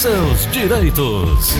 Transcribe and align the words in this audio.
seus 0.00 0.50
direitos. 0.50 1.54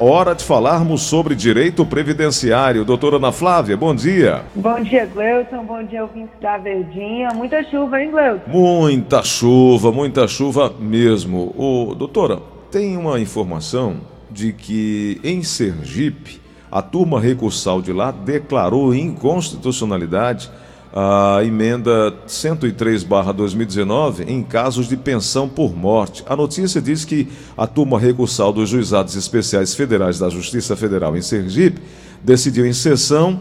Hora 0.00 0.34
de 0.34 0.42
falarmos 0.42 1.02
sobre 1.02 1.36
direito 1.36 1.86
previdenciário. 1.86 2.84
Doutora 2.84 3.18
Ana 3.18 3.30
Flávia, 3.30 3.76
bom 3.76 3.94
dia. 3.94 4.42
Bom 4.56 4.82
dia, 4.82 5.06
Gleuton. 5.06 5.64
Bom 5.64 5.84
dia, 5.84 6.02
ouvintes 6.02 6.34
da 6.40 6.58
Verdinha. 6.58 7.28
Muita 7.32 7.62
chuva, 7.62 8.02
hein, 8.02 8.10
Gleuton? 8.10 8.50
Muita 8.50 9.22
chuva, 9.22 9.92
muita 9.92 10.26
chuva 10.26 10.74
mesmo. 10.80 11.54
Ô, 11.56 11.94
doutora, 11.94 12.40
tem 12.68 12.96
uma 12.96 13.20
informação 13.20 13.98
de 14.28 14.52
que 14.52 15.20
em 15.22 15.44
Sergipe, 15.44 16.40
a 16.72 16.82
turma 16.82 17.20
recursal 17.20 17.80
de 17.80 17.92
lá 17.92 18.10
declarou 18.10 18.92
inconstitucionalidade 18.92 20.50
a 20.98 21.44
emenda 21.44 22.10
103/2019 22.26 24.24
em 24.26 24.42
casos 24.42 24.88
de 24.88 24.96
pensão 24.96 25.46
por 25.46 25.76
morte. 25.76 26.24
A 26.26 26.34
notícia 26.34 26.80
diz 26.80 27.04
que 27.04 27.28
a 27.54 27.66
turma 27.66 27.98
recursal 27.98 28.50
dos 28.50 28.70
juizados 28.70 29.14
especiais 29.14 29.74
federais 29.74 30.18
da 30.18 30.30
Justiça 30.30 30.74
Federal 30.74 31.14
em 31.14 31.20
Sergipe 31.20 31.82
decidiu 32.24 32.64
em 32.64 32.72
sessão 32.72 33.38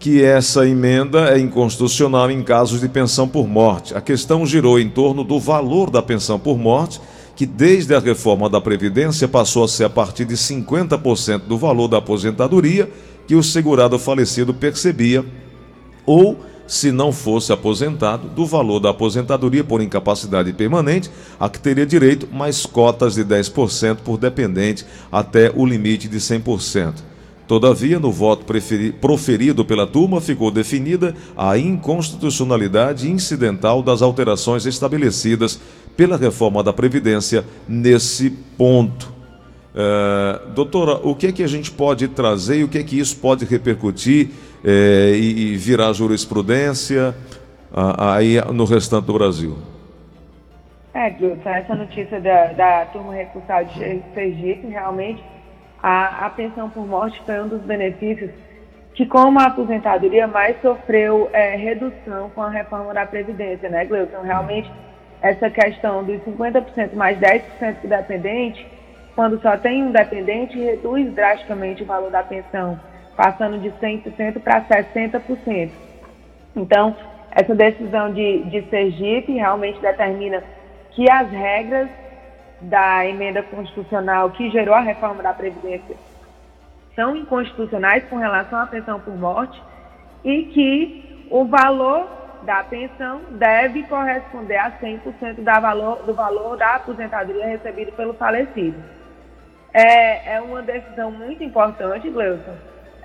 que 0.00 0.20
essa 0.20 0.66
emenda 0.66 1.30
é 1.30 1.38
inconstitucional 1.38 2.28
em 2.28 2.42
casos 2.42 2.80
de 2.80 2.88
pensão 2.88 3.28
por 3.28 3.46
morte. 3.46 3.94
A 3.94 4.00
questão 4.00 4.44
girou 4.44 4.76
em 4.80 4.88
torno 4.90 5.22
do 5.22 5.38
valor 5.38 5.90
da 5.90 6.02
pensão 6.02 6.40
por 6.40 6.58
morte, 6.58 7.00
que 7.36 7.46
desde 7.46 7.94
a 7.94 8.00
reforma 8.00 8.50
da 8.50 8.60
Previdência 8.60 9.28
passou 9.28 9.62
a 9.62 9.68
ser 9.68 9.84
a 9.84 9.90
partir 9.90 10.24
de 10.24 10.36
50% 10.36 11.46
do 11.46 11.56
valor 11.56 11.86
da 11.86 11.98
aposentadoria 11.98 12.90
que 13.28 13.36
o 13.36 13.44
segurado 13.44 13.96
falecido 13.96 14.52
percebia, 14.52 15.24
ou 16.04 16.36
se 16.66 16.90
não 16.90 17.12
fosse 17.12 17.52
aposentado, 17.52 18.28
do 18.28 18.44
valor 18.44 18.80
da 18.80 18.90
aposentadoria 18.90 19.62
por 19.62 19.80
incapacidade 19.80 20.52
permanente, 20.52 21.10
a 21.38 21.48
que 21.48 21.58
teria 21.58 21.86
direito 21.86 22.28
mais 22.32 22.66
cotas 22.66 23.14
de 23.14 23.24
10% 23.24 23.96
por 24.04 24.18
dependente 24.18 24.84
até 25.10 25.52
o 25.54 25.64
limite 25.64 26.08
de 26.08 26.18
100%. 26.18 26.94
Todavia, 27.46 28.00
no 28.00 28.10
voto 28.10 28.44
proferido 29.00 29.64
pela 29.64 29.86
turma, 29.86 30.20
ficou 30.20 30.50
definida 30.50 31.14
a 31.36 31.56
inconstitucionalidade 31.56 33.08
incidental 33.08 33.82
das 33.82 34.02
alterações 34.02 34.66
estabelecidas 34.66 35.60
pela 35.96 36.16
reforma 36.16 36.62
da 36.62 36.72
Previdência 36.72 37.44
nesse 37.68 38.30
ponto. 38.58 39.14
Uh, 39.76 40.50
doutora, 40.54 41.00
o 41.04 41.14
que 41.14 41.28
é 41.28 41.32
que 41.32 41.42
a 41.42 41.46
gente 41.46 41.70
pode 41.70 42.08
trazer 42.08 42.60
e 42.60 42.64
o 42.64 42.68
que 42.68 42.78
é 42.78 42.82
que 42.82 42.98
isso 42.98 43.14
pode 43.16 43.44
repercutir 43.44 44.30
é, 44.66 45.12
e, 45.14 45.52
e, 45.52 45.56
virar 45.56 45.92
jurisprudência 45.92 47.14
aí 47.72 48.40
no 48.52 48.64
restante 48.64 49.06
do 49.06 49.12
Brasil? 49.12 49.56
É, 50.92 51.10
Gilson, 51.10 51.48
essa 51.50 51.74
notícia 51.74 52.20
da, 52.20 52.52
da 52.52 52.86
turma 52.86 53.14
recursal 53.14 53.64
de 53.64 54.02
Sergipe, 54.12 54.66
realmente, 54.66 55.22
a, 55.80 56.26
a 56.26 56.30
pensão 56.30 56.68
por 56.68 56.86
morte 56.86 57.22
foi 57.24 57.40
um 57.40 57.48
dos 57.48 57.60
benefícios 57.60 58.30
que, 58.94 59.06
como 59.06 59.38
a 59.38 59.44
aposentadoria, 59.44 60.26
mais 60.26 60.60
sofreu 60.62 61.28
é, 61.32 61.54
redução 61.54 62.30
com 62.30 62.42
a 62.42 62.48
reforma 62.48 62.94
da 62.94 63.04
Previdência, 63.06 63.68
né, 63.68 63.84
Gleuton? 63.84 64.22
Realmente, 64.22 64.72
essa 65.20 65.50
questão 65.50 66.02
dos 66.02 66.18
50% 66.22 66.94
mais 66.94 67.18
10% 67.18 67.82
do 67.82 67.88
dependente, 67.88 68.66
quando 69.14 69.40
só 69.42 69.56
tem 69.58 69.84
um 69.84 69.92
dependente, 69.92 70.58
reduz 70.58 71.12
drasticamente 71.14 71.82
o 71.82 71.86
valor 71.86 72.10
da 72.10 72.22
pensão 72.22 72.80
passando 73.16 73.58
de 73.58 73.70
100% 73.70 74.40
para 74.40 74.62
60%. 74.62 75.70
Então, 76.54 76.94
essa 77.30 77.54
decisão 77.54 78.12
de, 78.12 78.44
de 78.44 78.62
Sergipe 78.68 79.32
realmente 79.32 79.80
determina 79.80 80.42
que 80.90 81.10
as 81.10 81.30
regras 81.30 81.88
da 82.60 83.06
emenda 83.06 83.42
constitucional 83.42 84.30
que 84.30 84.50
gerou 84.50 84.74
a 84.74 84.80
reforma 84.80 85.22
da 85.22 85.34
Previdência 85.34 85.96
são 86.94 87.14
inconstitucionais 87.14 88.04
com 88.08 88.16
relação 88.16 88.58
à 88.58 88.66
pensão 88.66 88.98
por 88.98 89.14
morte 89.14 89.62
e 90.24 90.44
que 90.44 91.26
o 91.30 91.44
valor 91.44 92.08
da 92.42 92.64
pensão 92.64 93.20
deve 93.32 93.82
corresponder 93.82 94.56
a 94.56 94.70
100% 94.70 95.42
da 95.42 95.60
valor, 95.60 96.02
do 96.04 96.14
valor 96.14 96.56
da 96.56 96.76
aposentadoria 96.76 97.46
recebido 97.46 97.92
pelo 97.92 98.14
falecido. 98.14 98.82
É, 99.74 100.36
é 100.36 100.40
uma 100.40 100.62
decisão 100.62 101.10
muito 101.10 101.44
importante, 101.44 102.08
Gleuson, 102.08 102.54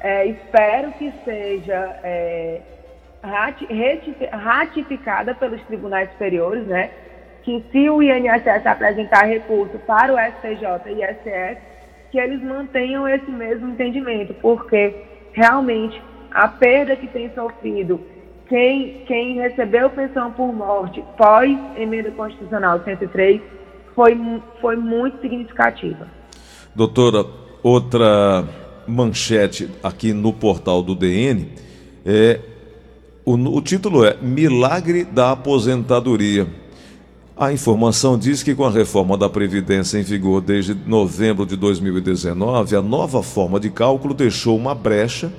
é, 0.04 0.26
espero 0.26 0.92
que 0.94 1.14
seja 1.24 2.00
é, 2.04 2.62
ratificada 4.32 5.36
pelos 5.36 5.62
tribunais 5.64 6.10
superiores, 6.12 6.66
né? 6.66 6.90
Que 7.44 7.64
se 7.72 7.90
o 7.90 8.02
INSS 8.02 8.66
apresentar 8.66 9.26
recurso 9.26 9.78
para 9.80 10.14
o 10.14 10.18
STJ 10.18 10.92
e 10.92 11.04
ISS, 11.04 11.58
que 12.12 12.20
eles 12.20 12.42
mantenham 12.42 13.08
esse 13.08 13.30
mesmo 13.30 13.70
entendimento, 13.70 14.34
porque 14.36 14.96
realmente 15.34 16.02
a 16.32 16.48
perda 16.48 16.96
que 16.96 17.08
tem 17.08 17.34
sofrido 17.34 18.00
quem, 18.48 19.06
quem 19.06 19.36
recebeu 19.36 19.90
pensão 19.90 20.32
por 20.32 20.54
morte 20.54 21.04
pós 21.18 21.58
emenda 21.78 22.12
constitucional 22.12 22.84
103 22.84 23.42
foi, 23.96 24.20
foi 24.60 24.76
muito 24.76 25.22
significativa. 25.22 26.08
Doutora, 26.76 27.26
outra 27.64 28.44
manchete 28.88 29.70
aqui 29.84 30.14
no 30.14 30.34
portal 30.34 30.82
do 30.82 30.96
DN 30.96 31.48
é 32.06 32.40
o, 33.24 33.34
o 33.34 33.62
título 33.62 34.04
é 34.04 34.18
Milagre 34.22 35.04
da 35.04 35.32
Aposentadoria. 35.32 36.48
A 37.38 37.54
informação 37.54 38.18
diz 38.18 38.42
que 38.44 38.54
com 38.54 38.66
a 38.66 38.72
reforma 38.72 39.18
da 39.18 39.30
Previdência 39.30 39.98
em 39.98 40.04
vigor 40.04 40.42
desde 40.42 40.74
novembro 40.74 41.46
de 41.46 41.56
2019, 41.56 42.76
a 42.76 42.82
nova 42.82 43.24
forma 43.24 43.58
de 43.60 43.70
cálculo 43.70 44.14
deixou 44.14 44.58
uma 44.58 44.76
brecha 44.76 45.32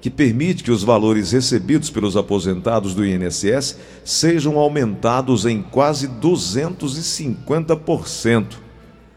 que 0.00 0.08
permite 0.08 0.64
que 0.64 0.70
os 0.70 0.82
valores 0.82 1.32
recebidos 1.32 1.90
pelos 1.90 2.16
aposentados 2.16 2.94
do 2.94 3.04
INSS 3.04 3.76
sejam 4.04 4.58
aumentados 4.58 5.44
em 5.44 5.60
quase 5.60 6.08
250%. 6.08 8.69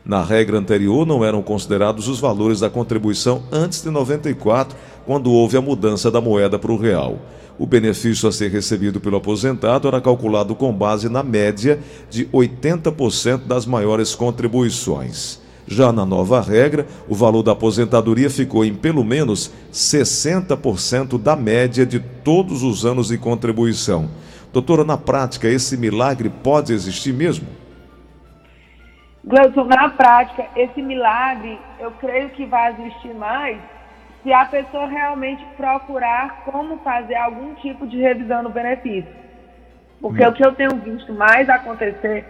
Na 0.06 0.22
regra 0.22 0.58
anterior, 0.58 1.08
não 1.08 1.24
eram 1.24 1.42
considerados 1.42 2.10
os 2.10 2.20
valores 2.20 2.60
da 2.60 2.70
contribuição 2.70 3.44
antes 3.50 3.82
de 3.82 3.90
94, 3.90 4.76
quando 5.06 5.32
houve 5.32 5.56
a 5.56 5.62
mudança 5.62 6.12
da 6.12 6.20
moeda 6.20 6.60
para 6.60 6.74
o 6.74 6.78
real. 6.78 7.20
O 7.58 7.66
benefício 7.66 8.28
a 8.28 8.32
ser 8.32 8.52
recebido 8.52 9.00
pelo 9.00 9.16
aposentado 9.16 9.88
era 9.88 10.02
calculado 10.02 10.56
com 10.56 10.74
base 10.74 11.08
na 11.08 11.24
média 11.24 11.80
de 12.10 12.26
80% 12.26 13.46
das 13.46 13.66
maiores 13.66 14.14
contribuições. 14.14 15.40
Já 15.66 15.94
na 15.94 16.06
nova 16.06 16.42
regra, 16.42 16.86
o 17.08 17.16
valor 17.16 17.42
da 17.42 17.54
aposentadoria 17.54 18.30
ficou 18.30 18.66
em 18.66 18.74
pelo 18.74 19.06
menos 19.06 19.52
60% 19.72 21.18
da 21.18 21.38
média 21.38 21.86
de 21.86 22.00
todos 22.00 22.64
os 22.64 22.86
anos 22.86 23.08
de 23.08 23.18
contribuição. 23.18 24.10
Doutora, 24.52 24.84
na 24.84 24.98
prática, 24.98 25.48
esse 25.48 25.78
milagre 25.78 26.30
pode 26.30 26.74
existir 26.74 27.14
mesmo? 27.14 27.63
Gleudson, 29.24 29.64
na 29.66 29.90
prática, 29.90 30.46
esse 30.56 30.82
milagre, 30.82 31.58
eu 31.80 31.92
creio 31.92 32.30
que 32.32 32.46
vai 32.46 32.74
existir 32.74 33.14
mais 33.14 33.58
se 34.22 34.32
a 34.34 34.46
pessoa 34.46 34.86
realmente 34.88 35.44
procurar 35.58 36.44
como 36.46 36.78
fazer 36.80 37.16
algum 37.16 37.54
tipo 37.56 37.88
de 37.88 38.00
revisão 38.00 38.44
no 38.44 38.50
benefício. 38.50 39.12
Porque 40.02 40.26
hum. 40.26 40.30
o 40.30 40.34
que 40.34 40.46
eu 40.46 40.54
tenho 40.54 40.76
visto 40.76 41.14
mais 41.14 41.50
acontecer 41.50 42.26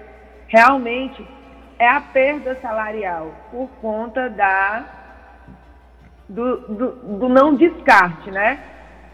realmente 0.48 1.26
é 1.80 1.88
a 1.88 2.02
perda 2.02 2.56
salarial 2.62 3.31
por 3.52 3.68
conta 3.81 4.30
da 4.30 4.86
do, 6.30 6.58
do, 6.62 6.92
do 7.18 7.30
não 7.30 7.56
descarte, 7.56 8.31
né? 8.31 8.60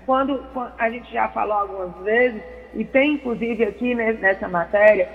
Quando, 0.05 0.37
quando, 0.53 0.73
a 0.77 0.89
gente 0.89 1.11
já 1.11 1.27
falou 1.29 1.57
algumas 1.57 1.95
vezes, 2.03 2.41
e 2.73 2.85
tem 2.85 3.13
inclusive 3.13 3.63
aqui 3.63 3.95
nessa 3.95 4.47
matéria, 4.47 5.09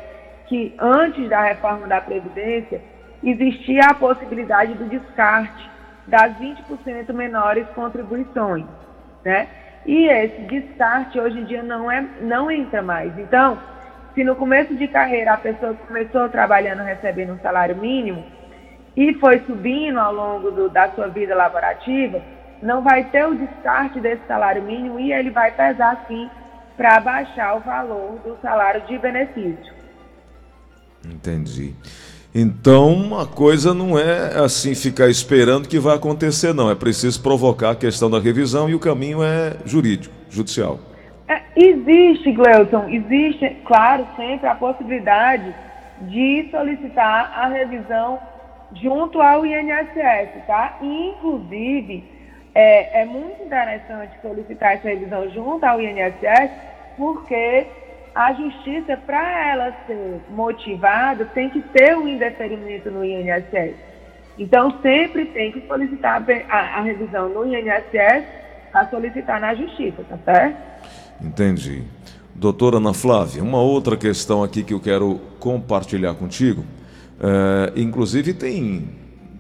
que 0.47 0.75
antes 0.79 1.29
da 1.29 1.43
reforma 1.43 1.87
da 1.87 2.01
Previdência 2.01 2.81
existia 3.23 3.83
a 3.91 3.95
possibilidade 3.95 4.75
do 4.75 4.85
descarte 4.85 5.71
das 6.07 6.33
20% 6.39 7.13
menores 7.13 7.67
contribuições, 7.75 8.67
né? 9.25 9.49
E 9.87 10.07
esse 10.07 10.43
descarte 10.43 11.19
hoje 11.21 11.41
em 11.41 11.45
dia 11.45 11.63
não, 11.63 11.91
é, 11.91 12.05
não 12.21 12.51
entra 12.51 12.83
mais. 12.83 13.17
Então, 13.19 13.59
se 14.15 14.25
no 14.25 14.37
começo 14.37 14.75
de 14.75 14.89
carreira 14.89 15.35
a 15.35 15.39
pessoa 15.39 15.75
começou 15.87 16.29
trabalhando 16.29 16.83
recebendo 16.83 17.35
um 17.35 17.39
salário 17.41 17.77
mínimo 17.77 18.25
e 18.97 19.13
foi 19.15 19.41
subindo 19.41 19.99
ao 19.99 20.15
longo 20.15 20.51
do, 20.51 20.69
da 20.69 20.89
sua 20.91 21.09
vida 21.09 21.35
laborativa, 21.35 22.23
não 22.63 22.83
vai 22.83 23.05
ter 23.05 23.27
o 23.27 23.35
descarte 23.35 24.01
desse 24.01 24.27
salário 24.27 24.63
mínimo 24.63 24.99
e 25.01 25.13
ele 25.13 25.31
vai 25.31 25.51
pesar 25.51 26.05
sim 26.07 26.31
para 26.77 27.01
baixar 27.01 27.57
o 27.57 27.61
valor 27.61 28.19
do 28.25 28.39
salário 28.41 28.81
de 28.83 28.97
benefício. 28.99 29.74
Entendi. 31.07 31.75
Então, 32.35 33.17
a 33.19 33.27
coisa 33.27 33.73
não 33.73 33.97
é 33.97 34.43
assim 34.45 34.75
ficar 34.75 35.09
esperando 35.09 35.69
que 35.69 35.79
vai 35.79 35.95
acontecer, 35.95 36.53
não. 36.53 36.69
É 36.69 36.75
preciso 36.75 37.23
provocar 37.23 37.71
a 37.71 37.77
questão 37.77 38.11
da 38.11 38.19
revisão 38.19 38.69
e 38.69 38.75
o 38.75 38.81
caminho 38.81 39.23
é 39.23 39.57
jurídico, 39.65 40.13
judicial. 40.29 40.81
É, 41.29 41.41
existe, 41.55 42.33
Gleuton, 42.33 42.89
existe, 42.89 43.57
claro, 43.65 44.05
sempre 44.17 44.49
a 44.49 44.55
possibilidade 44.57 45.55
de 46.03 46.49
solicitar 46.51 47.33
a 47.39 47.47
revisão 47.47 48.19
junto 48.83 49.21
ao 49.21 49.47
INSS, 49.47 50.45
tá? 50.47 50.79
Inclusive, 50.83 52.05
é, 52.53 53.03
é 53.03 53.05
muito 53.05 53.45
interessante 53.45 54.13
solicitar 54.21 54.75
essa 54.75 54.89
revisão 54.89 55.31
junto 55.31 55.65
ao 55.65 55.81
INSS, 55.81 56.51
porque 56.97 57.67
a 58.15 58.33
justiça, 58.33 58.97
para 58.97 59.51
ela 59.51 59.77
ser 59.87 60.21
motivada, 60.31 61.25
tem 61.25 61.51
que 61.51 61.61
ter 61.61 61.97
um 61.97 62.07
indeferimento 62.07 62.91
no 62.91 63.05
INSS. 63.05 63.75
Então, 64.39 64.79
sempre 64.81 65.27
tem 65.27 65.51
que 65.51 65.67
solicitar 65.67 66.25
a, 66.49 66.59
a 66.79 66.83
revisão 66.83 67.29
no 67.29 67.45
INSS 67.47 68.25
para 68.71 68.89
solicitar 68.89 69.41
na 69.41 69.55
justiça, 69.55 70.05
tá 70.09 70.19
certo? 70.25 70.57
Entendi. 71.21 71.83
Doutora 72.35 72.77
Ana 72.77 72.93
Flávia, 72.93 73.43
uma 73.43 73.61
outra 73.61 73.97
questão 73.97 74.43
aqui 74.43 74.63
que 74.63 74.75
eu 74.75 74.81
quero 74.81 75.21
compartilhar 75.39 76.15
contigo. 76.15 76.65
É, 77.21 77.73
inclusive, 77.77 78.35
tem, 78.35 78.89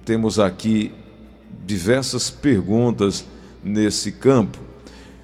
temos 0.05 0.39
aqui 0.39 0.93
diversas 1.65 2.31
perguntas 2.31 3.27
nesse 3.63 4.13
campo 4.13 4.59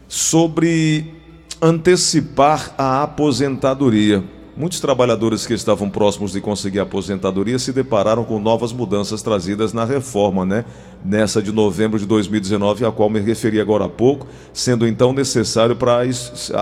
sobre 0.09 1.20
antecipar 1.63 2.75
a 2.79 3.03
aposentadoria. 3.03 4.25
Muitos 4.57 4.81
trabalhadores 4.81 5.47
que 5.47 5.53
estavam 5.53 5.91
próximos 5.91 6.33
de 6.33 6.41
conseguir 6.41 6.81
aposentadoria 6.81 7.59
se 7.59 7.71
depararam 7.71 8.25
com 8.25 8.41
novas 8.41 8.73
mudanças 8.73 9.21
trazidas 9.21 9.75
na 9.75 9.85
reforma, 9.85 10.45
né? 10.45 10.65
Nessa 11.05 11.43
de 11.43 11.53
novembro 11.53 11.99
de 11.99 12.07
2019, 12.07 12.85
a 12.85 12.91
qual 12.91 13.11
me 13.11 13.21
referi 13.21 13.61
agora 13.61 13.85
há 13.85 13.89
pouco, 13.89 14.27
sendo 14.55 14.87
então 14.87 15.13
necessário 15.13 15.77
para 15.77 16.01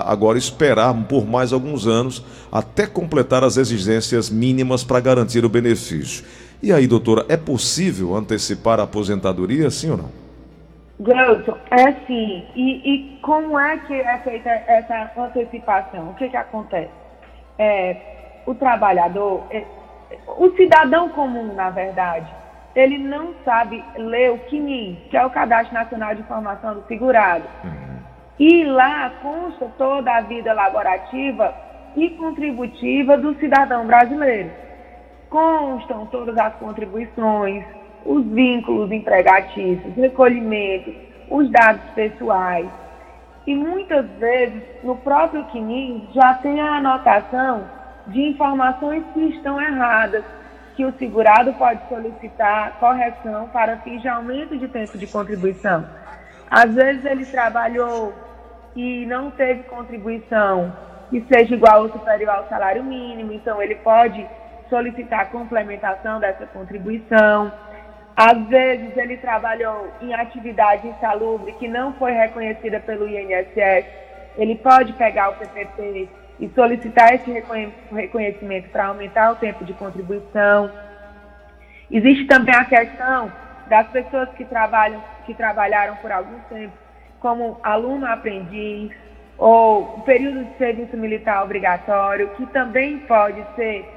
agora 0.04 0.36
esperar 0.36 0.92
por 1.04 1.26
mais 1.26 1.52
alguns 1.52 1.86
anos 1.86 2.24
até 2.50 2.84
completar 2.84 3.44
as 3.44 3.56
exigências 3.56 4.28
mínimas 4.28 4.82
para 4.82 5.00
garantir 5.00 5.44
o 5.44 5.48
benefício. 5.48 6.24
E 6.60 6.72
aí, 6.72 6.88
doutora, 6.88 7.24
é 7.28 7.36
possível 7.36 8.16
antecipar 8.16 8.80
a 8.80 8.82
aposentadoria, 8.82 9.70
sim 9.70 9.90
ou 9.90 9.96
não? 9.96 10.27
Gleuton, 11.00 11.56
é 11.70 11.88
assim. 11.90 12.46
E, 12.54 12.92
e, 12.92 13.18
como 13.20 13.58
é 13.58 13.78
que 13.78 13.94
é 13.94 14.18
feita 14.18 14.50
essa 14.50 15.10
antecipação? 15.16 16.10
O 16.10 16.14
que, 16.14 16.28
que 16.28 16.36
acontece? 16.36 16.90
É, 17.58 17.96
o 18.46 18.54
trabalhador, 18.54 19.44
é, 19.50 19.64
o 20.26 20.50
cidadão 20.56 21.08
comum, 21.10 21.54
na 21.54 21.70
verdade, 21.70 22.28
ele 22.74 22.98
não 22.98 23.34
sabe 23.44 23.84
ler 23.96 24.32
o 24.32 24.38
CNIS, 24.48 24.98
que 25.10 25.16
é 25.16 25.24
o 25.24 25.30
Cadastro 25.30 25.74
Nacional 25.74 26.14
de 26.14 26.20
Informação 26.20 26.74
do 26.74 26.86
Segurado. 26.86 27.44
Uhum. 27.64 27.98
E 28.38 28.64
lá 28.64 29.10
consta 29.22 29.66
toda 29.76 30.12
a 30.12 30.20
vida 30.20 30.52
laborativa 30.52 31.54
e 31.96 32.10
contributiva 32.10 33.16
do 33.16 33.34
cidadão 33.36 33.86
brasileiro. 33.86 34.50
Constam 35.28 36.06
todas 36.06 36.36
as 36.38 36.54
contribuições, 36.54 37.64
os 38.08 38.25
vínculos 38.25 38.90
empregatícios, 38.90 39.94
recolhimentos, 39.94 40.94
os 41.31 41.50
dados 41.50 41.82
pessoais. 41.94 42.66
E 43.46 43.55
muitas 43.55 44.06
vezes, 44.19 44.62
no 44.82 44.96
próprio 44.96 45.44
CNIS, 45.52 46.14
já 46.14 46.32
tem 46.34 46.58
a 46.58 46.76
anotação 46.76 47.64
de 48.06 48.22
informações 48.22 49.05
que 49.12 49.20
estão 49.20 49.60
erradas, 49.60 50.25
que 50.75 50.87
o 50.87 50.93
segurado 50.93 51.52
pode 51.55 51.87
solicitar 51.87 52.78
correção 52.81 53.49
para 53.49 53.76
fins 53.78 54.00
de 54.00 54.08
aumento 54.08 54.56
de 54.56 54.69
tempo 54.69 54.96
de 54.96 55.06
contribuição. 55.06 55.84
Às 56.50 56.72
vezes 56.75 57.05
ele 57.05 57.26
trabalhou 57.26 58.14
e 58.75 59.05
não 59.05 59.31
teve 59.31 59.64
contribuição 59.64 60.72
que 61.10 61.22
seja 61.31 61.55
igual 61.55 61.82
ou 61.82 61.90
superior 61.90 62.31
ao 62.31 62.49
salário 62.49 62.82
mínimo, 62.82 63.32
então 63.32 63.60
ele 63.60 63.75
pode 63.76 64.26
solicitar 64.70 65.31
complementação 65.31 66.20
dessa 66.20 66.46
contribuição. 66.46 67.52
Às 68.20 68.49
vezes 68.49 68.97
ele 68.97 69.17
trabalhou 69.19 69.93
em 70.03 70.12
atividade 70.12 70.88
insalubre 70.88 71.53
que 71.53 71.69
não 71.69 71.93
foi 71.93 72.11
reconhecida 72.11 72.81
pelo 72.81 73.06
INSS, 73.09 73.87
ele 74.37 74.56
pode 74.56 74.93
pegar 74.94 75.29
o 75.29 75.35
PPP 75.35 76.09
e 76.41 76.49
solicitar 76.49 77.15
esse 77.15 77.31
reconhecimento 77.93 78.70
para 78.70 78.87
aumentar 78.87 79.31
o 79.31 79.37
tempo 79.37 79.65
de 79.65 79.73
contribuição. 79.73 80.69
Existe 81.88 82.25
também 82.25 82.56
a 82.56 82.65
questão 82.65 83.31
das 83.69 83.87
pessoas 83.87 84.29
que 84.31 84.44
trabalham, 84.44 85.00
que 85.25 85.32
trabalharam 85.32 85.94
por 85.99 86.11
algum 86.11 86.41
tempo 86.49 86.73
como 87.20 87.61
aluno 87.62 88.05
aprendiz 88.05 88.91
ou 89.38 90.00
período 90.00 90.44
de 90.44 90.59
serviço 90.59 90.97
militar 90.97 91.44
obrigatório, 91.44 92.31
que 92.31 92.47
também 92.47 92.99
pode 92.99 93.41
ser 93.55 93.88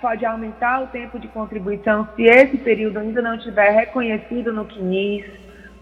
pode 0.00 0.24
aumentar 0.24 0.82
o 0.82 0.86
tempo 0.88 1.18
de 1.18 1.28
contribuição 1.28 2.08
se 2.16 2.22
esse 2.22 2.56
período 2.58 2.98
ainda 2.98 3.20
não 3.20 3.34
estiver 3.34 3.70
reconhecido 3.70 4.52
no 4.52 4.64
CNIS. 4.64 5.26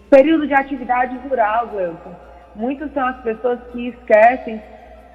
Período 0.09 0.47
de 0.47 0.53
atividade 0.53 1.17
rural, 1.17 1.71
Wilson. 1.73 2.15
Muitas 2.55 2.91
são 2.93 3.05
as 3.05 3.17
pessoas 3.21 3.59
que 3.71 3.89
esquecem 3.89 4.61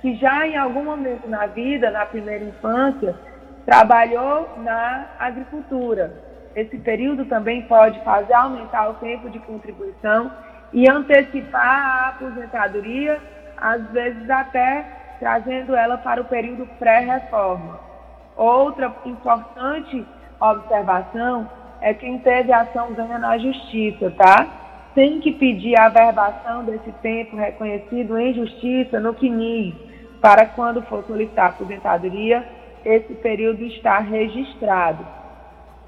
que 0.00 0.16
já 0.16 0.46
em 0.46 0.56
algum 0.56 0.84
momento 0.84 1.28
na 1.28 1.46
vida, 1.46 1.90
na 1.90 2.04
primeira 2.04 2.44
infância, 2.44 3.14
trabalhou 3.64 4.48
na 4.58 5.06
agricultura. 5.18 6.12
Esse 6.54 6.76
período 6.78 7.24
também 7.26 7.62
pode 7.62 7.98
fazer 8.00 8.34
aumentar 8.34 8.90
o 8.90 8.94
tempo 8.94 9.30
de 9.30 9.38
contribuição 9.38 10.30
e 10.72 10.88
antecipar 10.88 11.62
a 11.62 12.08
aposentadoria, 12.08 13.18
às 13.56 13.82
vezes 13.90 14.28
até 14.28 14.84
trazendo 15.18 15.76
ela 15.76 15.96
para 15.98 16.20
o 16.20 16.24
período 16.24 16.66
pré-reforma. 16.78 17.91
Outra 18.36 18.94
importante 19.04 20.04
observação 20.40 21.48
é 21.80 21.92
quem 21.92 22.18
teve 22.18 22.52
ação 22.52 22.92
ganha 22.92 23.18
na 23.18 23.36
justiça, 23.38 24.10
tá? 24.12 24.46
Tem 24.94 25.20
que 25.20 25.32
pedir 25.32 25.78
a 25.78 25.86
averbação 25.86 26.64
desse 26.64 26.92
tempo 27.02 27.36
reconhecido 27.36 28.18
em 28.18 28.34
justiça 28.34 29.00
no 29.00 29.14
CNIS, 29.14 29.74
para 30.20 30.46
quando 30.46 30.82
for 30.82 31.04
solicitar 31.04 31.50
aposentadoria, 31.50 32.46
esse 32.84 33.14
período 33.14 33.64
estar 33.64 34.00
registrado. 34.00 35.04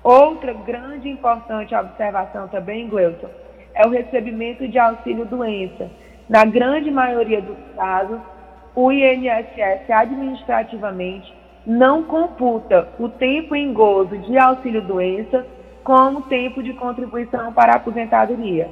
Outra 0.03 0.53
grande 0.53 1.09
e 1.09 1.13
importante 1.13 1.75
observação 1.75 2.49
também, 2.49 2.89
Gleuton, 2.89 3.29
é 3.75 3.87
o 3.87 3.91
recebimento 3.91 4.67
de 4.69 4.79
auxílio 4.79 5.25
doença. 5.25 5.91
Na 6.29 6.45
grande 6.45 6.91
maioria 6.91 7.41
dos 7.41 7.57
casos, 7.77 8.21
o 8.75 8.91
INSS 8.91 9.91
administrativamente 9.91 11.33
não 11.67 12.03
computa 12.03 12.89
o 12.99 13.09
tempo 13.09 13.55
em 13.55 13.73
gozo 13.73 14.19
de 14.19 14.37
auxílio-doença 14.37 15.47
como 15.83 16.23
tempo 16.23 16.63
de 16.63 16.73
contribuição 16.75 17.53
para 17.53 17.73
a 17.73 17.77
aposentadoria. 17.77 18.69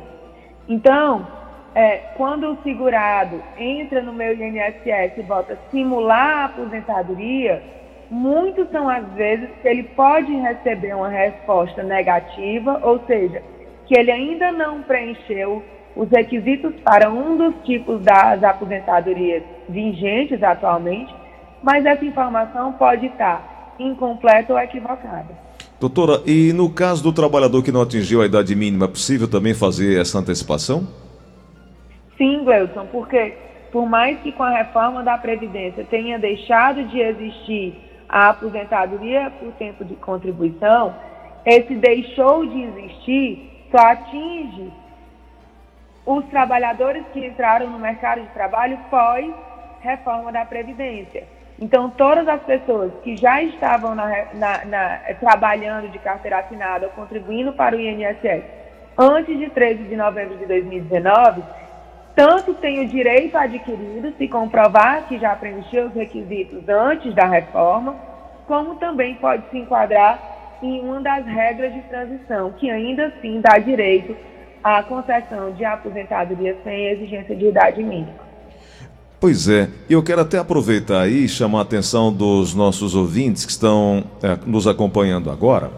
Então, 0.69 1.27
é, 1.75 1.97
quando 2.17 2.51
o 2.51 2.59
segurado 2.63 3.43
entra 3.57 4.03
no 4.03 4.13
meu 4.13 4.35
INSS 4.35 5.19
e 5.19 5.23
bota 5.23 5.59
simular 5.71 6.39
a 6.39 6.45
aposentadoria, 6.47 7.63
muitos 8.11 8.69
são 8.71 8.89
as 8.89 9.07
vezes 9.15 9.49
que 9.61 9.69
ele 9.69 9.85
pode 9.85 10.35
receber 10.35 10.95
uma 10.95 11.09
resposta 11.09 11.83
negativa, 11.83 12.79
ou 12.83 13.01
seja, 13.07 13.43
que 13.87 13.99
ele 13.99 14.11
ainda 14.11 14.53
não 14.53 14.83
preencheu 14.83 15.63
os 15.97 16.09
requisitos 16.11 16.75
para 16.81 17.11
um 17.11 17.37
dos 17.37 17.55
tipos 17.65 18.03
das 18.03 18.43
aposentadorias 18.43 19.43
vigentes 19.69 20.43
atualmente, 20.43 21.15
mas 21.63 21.85
essa 21.87 22.05
informação 22.05 22.73
pode 22.73 23.07
estar 23.07 23.75
incompleta 23.79 24.53
ou 24.53 24.59
equivocada. 24.59 25.29
Doutora, 25.81 26.23
e 26.27 26.53
no 26.53 26.71
caso 26.71 27.03
do 27.03 27.13
trabalhador 27.13 27.63
que 27.63 27.73
não 27.73 27.83
atingiu 27.83 28.23
a 28.23 28.27
idade 28.27 28.55
mínima, 28.55 28.85
é 28.85 28.89
possível 28.89 29.29
também 29.29 29.55
fazer 29.55 30.01
essa 30.01 30.19
antecipação? 30.19 30.87
Sim, 32.17 32.45
Gleuson, 32.45 32.87
porque 32.87 33.35
por 33.73 33.89
mais 33.89 34.21
que 34.21 34.31
com 34.31 34.43
a 34.43 34.51
reforma 34.51 35.03
da 35.03 35.19
Previdência 35.19 35.85
tenha 35.91 36.19
deixado 36.19 36.85
de 36.85 37.01
existir 37.01 37.75
a 38.09 38.29
aposentadoria 38.29 39.33
por 39.41 39.51
tempo 39.55 39.85
de 39.85 39.95
contribuição, 39.97 40.95
esse 41.45 41.75
deixou 41.75 42.47
de 42.47 42.63
existir 42.63 43.67
só 43.71 43.79
atinge 43.79 44.71
os 46.05 46.25
trabalhadores 46.27 47.03
que 47.13 47.27
entraram 47.27 47.71
no 47.71 47.79
mercado 47.79 48.21
de 48.21 48.29
trabalho 48.29 48.79
pós 48.91 49.33
reforma 49.81 50.31
da 50.31 50.45
Previdência. 50.45 51.27
Então, 51.61 51.91
todas 51.91 52.27
as 52.27 52.43
pessoas 52.43 52.93
que 53.03 53.17
já 53.17 53.43
estavam 53.43 53.95
na, 53.95 54.09
na, 54.35 54.65
na, 54.65 54.99
trabalhando 55.21 55.89
de 55.91 55.99
carteira 55.99 56.39
assinada 56.39 56.87
ou 56.87 56.93
contribuindo 56.93 57.53
para 57.53 57.77
o 57.77 57.81
INSS 57.81 58.43
antes 58.99 59.39
de 59.39 59.49
13 59.51 59.85
de 59.85 59.97
novembro 59.97 60.37
de 60.37 60.47
2019, 60.47 61.43
tanto 62.15 62.53
têm 62.55 62.81
o 62.81 62.89
direito 62.89 63.37
adquirido, 63.37 64.13
se 64.19 64.29
comprovar 64.29 65.07
que 65.09 65.19
já 65.19 65.35
preencheu 65.35 65.87
os 65.87 65.95
requisitos 65.95 66.69
antes 66.69 67.15
da 67.15 67.27
reforma, 67.27 67.97
como 68.47 68.75
também 68.77 69.15
pode 69.15 69.49
se 69.51 69.59
enquadrar 69.59 70.59
em 70.63 70.81
uma 70.81 71.01
das 71.01 71.25
regras 71.25 71.73
de 71.73 71.81
transição, 71.83 72.53
que 72.53 72.71
ainda 72.71 73.07
assim 73.07 73.41
dá 73.41 73.59
direito 73.59 74.17
à 74.63 74.83
concessão 74.83 75.53
de 75.53 75.65
aposentadoria 75.65 76.57
sem 76.63 76.87
exigência 76.87 77.35
de 77.35 77.47
idade 77.47 77.83
mínima. 77.83 78.32
Pois 79.23 79.47
é, 79.49 79.69
eu 79.89 80.03
quero 80.03 80.21
até 80.21 80.37
aproveitar 80.37 81.03
aí 81.03 81.27
e 81.27 81.29
chamar 81.29 81.61
a 81.61 81.63
atenção 81.63 82.13
dos 82.13 82.55
nossos 82.55 82.93
ouvintes 82.97 83.45
que 83.45 83.53
estão 83.53 84.03
é, 84.21 84.37
nos 84.45 84.67
acompanhando 84.67 85.31
agora, 85.31 85.71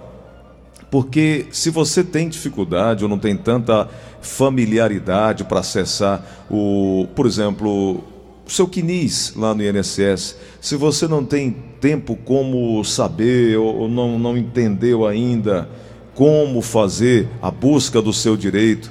porque 0.91 1.45
se 1.51 1.69
você 1.69 2.03
tem 2.03 2.31
dificuldade 2.31 3.05
ou 3.05 3.11
não 3.11 3.19
tem 3.19 3.37
tanta 3.37 3.87
familiaridade 4.23 5.45
para 5.45 5.61
acessar 5.61 6.25
o, 6.51 7.07
por 7.15 7.27
exemplo, 7.27 8.03
o 8.47 8.51
seu 8.51 8.67
quinis 8.67 9.35
lá 9.37 9.55
no 9.55 9.63
INSS, 9.63 10.39
se 10.59 10.75
você 10.75 11.07
não 11.07 11.23
tem 11.23 11.55
tempo 11.83 12.17
como 12.17 12.83
saber 12.83 13.59
ou 13.59 13.91
não, 13.91 14.19
não 14.19 14.39
entendeu 14.39 15.07
ainda 15.07 15.69
como 16.15 16.63
fazer 16.63 17.29
a 17.43 17.51
busca 17.51 18.01
do 18.01 18.11
seu 18.11 18.39
direito, 18.39 18.91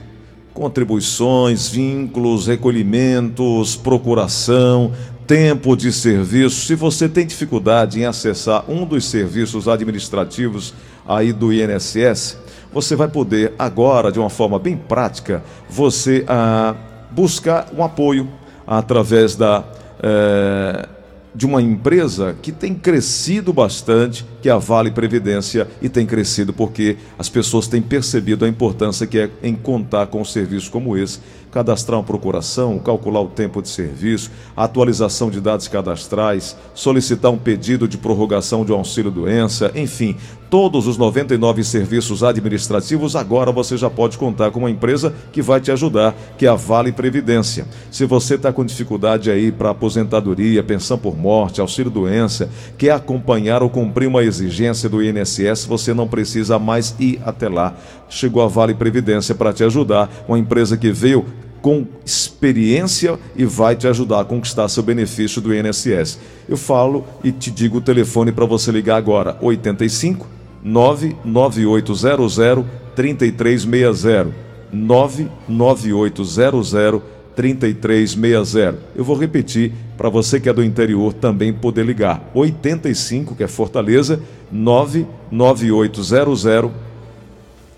contribuições, 0.54 1.68
vínculos, 1.68 2.48
recolhimentos, 2.48 3.76
procuração, 3.76 4.92
tempo 5.26 5.76
de 5.76 5.92
serviço. 5.92 6.66
Se 6.66 6.76
você 6.76 7.10
tem 7.10 7.26
dificuldade 7.26 8.00
em 8.00 8.06
acessar 8.06 8.70
um 8.70 8.86
dos 8.86 9.06
serviços 9.06 9.68
administrativos 9.68 10.74
aí 11.08 11.34
do 11.34 11.52
INSS, 11.52 12.38
você 12.72 12.96
vai 12.96 13.08
poder 13.08 13.54
agora, 13.58 14.12
de 14.12 14.20
uma 14.20 14.30
forma 14.30 14.60
bem 14.60 14.78
prática, 14.78 15.44
você 15.70 16.24
ah, 16.28 16.76
buscar 17.12 17.68
um 17.76 17.84
apoio 17.84 18.30
através 18.66 19.36
da 19.36 19.64
eh, 20.02 20.90
de 21.36 21.46
uma 21.46 21.62
empresa 21.62 22.36
que 22.42 22.52
tem 22.52 22.74
crescido 22.74 23.52
bastante, 23.52 24.26
que 24.42 24.50
é 24.50 24.52
a 24.52 24.58
Vale 24.58 24.92
Previdência, 24.92 25.68
e 25.82 25.90
tem 25.90 26.06
crescido 26.06 26.54
porque 26.54 26.98
as 27.18 27.30
pessoas 27.30 27.68
têm 27.68 27.82
percebido 27.82 28.46
a 28.46 28.48
importância 28.48 29.08
que 29.08 29.18
é 29.18 29.30
em 29.42 29.56
contar 29.56 30.08
com 30.08 30.22
um 30.22 30.26
serviço 30.26 30.70
como 30.70 30.96
esse, 30.96 31.20
cadastrar 31.54 32.00
uma 32.00 32.06
procuração, 32.06 32.80
calcular 32.80 33.22
o 33.22 33.28
tempo 33.28 33.62
de 33.62 33.70
serviço, 33.70 34.32
atualização 34.58 35.30
de 35.30 35.40
dados 35.40 35.68
cadastrais, 35.68 36.58
solicitar 36.74 37.32
um 37.32 37.38
pedido 37.38 37.88
de 37.88 37.98
prorrogação 37.98 38.66
de 38.66 38.72
um 38.72 38.76
auxílio-doença, 38.76 39.72
enfim, 39.76 40.18
todos 40.54 40.86
os 40.86 40.98
99 40.98 41.64
serviços 41.64 42.24
administrativos, 42.24 43.16
agora 43.16 43.52
você 43.52 43.76
já 43.76 43.90
pode 43.90 44.20
contar 44.20 44.52
com 44.52 44.60
uma 44.60 44.70
empresa 44.70 45.12
que 45.32 45.42
vai 45.42 45.60
te 45.60 45.72
ajudar, 45.72 46.16
que 46.38 46.46
é 46.46 46.50
a 46.50 46.54
Vale 46.54 46.92
Previdência. 46.92 47.66
Se 47.90 48.06
você 48.06 48.36
está 48.36 48.54
com 48.54 48.64
dificuldade 48.64 49.32
aí 49.32 49.52
para 49.52 49.72
aposentadoria, 49.72 50.62
pensão 50.62 50.96
por 50.96 51.18
morte, 51.18 51.60
auxílio-doença, 51.60 52.52
quer 52.78 52.92
acompanhar 52.92 53.64
ou 53.64 53.70
cumprir 53.70 54.08
uma 54.08 54.24
exigência 54.24 54.88
do 54.88 55.02
INSS, 55.02 55.66
você 55.66 55.92
não 55.92 56.08
precisa 56.08 56.60
mais 56.60 56.96
ir 57.00 57.20
até 57.26 57.50
lá. 57.50 57.76
Chegou 58.08 58.44
a 58.44 58.48
Vale 58.48 58.76
Previdência 58.76 59.34
para 59.34 59.54
te 59.54 59.64
ajudar, 59.64 60.08
uma 60.28 60.38
empresa 60.38 60.78
que 60.78 60.92
veio 60.92 61.26
com 61.64 61.88
experiência 62.06 63.18
e 63.38 63.46
vai 63.46 63.74
te 63.74 63.88
ajudar 63.88 64.20
a 64.20 64.26
conquistar 64.26 64.68
seu 64.68 64.84
benefício 64.84 65.42
do 65.42 65.56
INSS. 65.56 66.20
Eu 66.48 66.58
falo 66.58 67.06
e 67.24 67.32
te 67.32 67.50
digo 67.50 67.78
o 67.78 67.82
telefone 67.82 68.34
para 68.34 68.46
você 68.46 68.70
ligar 68.70 68.98
agora: 68.98 69.38
85 69.42 70.28
99800 70.62 72.66
3360. 72.96 74.44
99800 74.74 77.02
3360. 77.34 78.78
Eu 78.96 79.06
vou 79.06 79.16
repetir 79.16 79.72
para 79.98 80.10
você 80.10 80.40
que 80.40 80.48
é 80.50 80.54
do 80.54 80.64
interior 80.64 81.14
também 81.14 81.54
poder 81.54 81.86
ligar. 81.86 82.30
85, 82.34 83.36
que 83.36 83.44
é 83.44 83.48
Fortaleza, 83.48 84.20
99800 84.52 86.72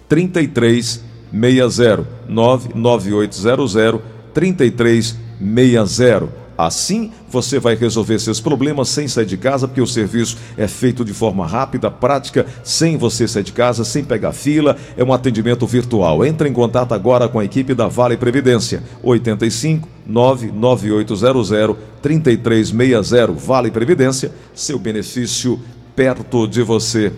3360. 0.10 1.14
99800 1.36 4.01
3360. 4.34 6.46
Assim 6.58 7.12
você 7.30 7.60
vai 7.60 7.75
resolver 7.75 8.18
seus 8.18 8.39
problemas 8.39 8.88
sem 8.88 9.10
sair 9.10 9.25
de 9.25 9.36
casa, 9.36 9.68
porque 9.68 9.82
o 9.82 9.88
serviço 9.88 10.38
é 10.58 10.70
feito 10.70 11.04
de 11.04 11.13
forma 11.13 11.46
rápida, 11.46 11.92
prática, 11.92 12.46
sem 12.63 12.96
você 12.98 13.27
sair 13.27 13.44
de 13.44 13.51
casa, 13.51 13.84
sem 13.84 14.06
pegar 14.06 14.32
fila. 14.32 14.77
É 14.96 15.04
um 15.04 15.12
atendimento 15.12 15.68
virtual. 15.68 16.25
Entre 16.25 16.48
em 16.48 16.54
contato 16.54 16.94
agora 16.94 17.27
com 17.27 17.39
a 17.39 17.46
equipe 17.46 17.74
da 17.74 17.88
Vale 17.88 18.15
Previdência. 18.15 18.82
85 19.04 19.86
99800 20.06 21.75
3360. 22.01 23.34
Vale 23.34 23.70
Previdência, 23.70 24.32
seu 24.54 24.80
benefício 24.80 25.60
perto 25.94 26.48
de 26.48 26.62
você. 26.62 27.12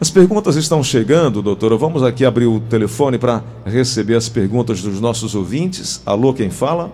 As 0.00 0.12
perguntas 0.12 0.54
estão 0.54 0.80
chegando, 0.80 1.42
doutora. 1.42 1.76
Vamos 1.76 2.04
aqui 2.04 2.24
abrir 2.24 2.46
o 2.46 2.60
telefone 2.60 3.18
para 3.18 3.42
receber 3.66 4.14
as 4.14 4.28
perguntas 4.28 4.80
dos 4.80 5.00
nossos 5.00 5.34
ouvintes. 5.34 6.00
Alô, 6.06 6.32
quem 6.32 6.50
fala? 6.50 6.92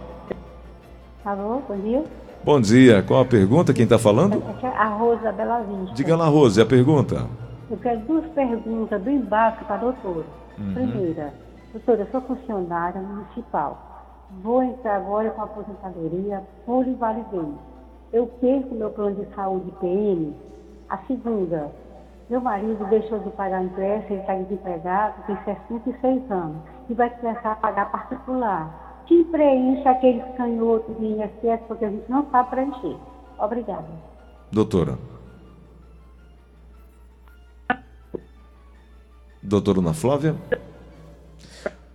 Alô, 1.22 1.60
bom 1.68 1.76
dia. 1.76 2.04
Bom 2.42 2.58
dia. 2.58 3.02
Qual 3.02 3.20
a 3.20 3.24
pergunta? 3.26 3.74
Quem 3.74 3.84
está 3.84 3.98
falando? 3.98 4.42
É 4.62 4.66
a 4.68 4.88
Rosa 4.88 5.30
Bela 5.32 5.60
Vista. 5.60 5.94
Diga 5.94 6.16
lá, 6.16 6.28
Rosa, 6.28 6.62
a 6.62 6.66
pergunta? 6.66 7.26
Eu 7.70 7.76
quero 7.76 8.00
duas 8.00 8.24
perguntas 8.32 9.02
do 9.02 9.10
embarque 9.10 9.66
para 9.66 9.74
a 9.74 9.78
doutora. 9.80 10.24
Uhum. 10.58 10.72
Primeira, 10.72 11.34
doutora, 11.74 12.00
eu 12.00 12.08
sou 12.10 12.22
funcionária 12.22 13.02
municipal. 13.02 14.26
Vou 14.42 14.62
entrar 14.62 14.96
agora 14.96 15.28
com 15.28 15.42
a 15.42 15.44
aposentadoria 15.44 16.42
por 16.64 16.86
invalidez. 16.86 17.54
Eu 18.14 18.28
perco 18.40 18.74
meu 18.74 18.88
plano 18.88 19.16
de 19.16 19.34
saúde 19.34 19.70
PM. 19.78 20.34
A 20.88 20.96
segunda, 21.06 21.70
meu 22.28 22.40
marido 22.40 22.84
deixou 22.86 23.18
de 23.18 23.30
pagar 23.30 23.62
empréstimo, 23.62 24.14
ele 24.14 24.20
está 24.20 24.34
desempregado, 24.34 25.22
tem 25.26 25.36
66 25.44 26.30
anos, 26.30 26.56
e 26.88 26.94
vai 26.94 27.10
começar 27.10 27.52
a 27.52 27.56
pagar 27.56 27.90
particular. 27.92 29.02
Que 29.06 29.22
preenche 29.24 29.86
aqueles 29.86 30.24
canhotos 30.36 30.96
de 30.96 31.04
INSS, 31.04 31.60
porque 31.68 31.84
a 31.84 31.90
gente 31.90 32.10
não 32.10 32.26
sabe 32.30 32.50
preencher. 32.50 32.96
Obrigada. 33.38 33.88
Doutora. 34.50 34.98
Doutora 39.42 39.80
Ana 39.80 39.92
Flávia? 39.92 40.34